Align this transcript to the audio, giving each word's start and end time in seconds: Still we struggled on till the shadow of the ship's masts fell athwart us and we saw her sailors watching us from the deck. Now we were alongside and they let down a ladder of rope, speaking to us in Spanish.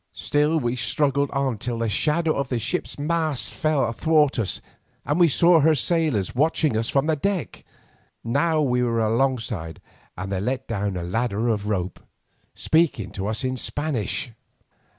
Still 0.13 0.59
we 0.59 0.75
struggled 0.75 1.29
on 1.29 1.59
till 1.59 1.77
the 1.77 1.87
shadow 1.87 2.33
of 2.35 2.49
the 2.49 2.57
ship's 2.57 2.97
masts 2.97 3.51
fell 3.51 3.85
athwart 3.87 4.39
us 4.39 4.59
and 5.05 5.19
we 5.19 5.27
saw 5.27 5.59
her 5.59 5.75
sailors 5.75 6.33
watching 6.33 6.75
us 6.75 6.89
from 6.89 7.05
the 7.05 7.15
deck. 7.15 7.63
Now 8.23 8.61
we 8.63 8.81
were 8.81 8.99
alongside 9.05 9.79
and 10.17 10.31
they 10.31 10.41
let 10.41 10.67
down 10.67 10.97
a 10.97 11.03
ladder 11.03 11.49
of 11.49 11.67
rope, 11.67 11.99
speaking 12.55 13.11
to 13.11 13.27
us 13.27 13.43
in 13.43 13.57
Spanish. 13.57 14.31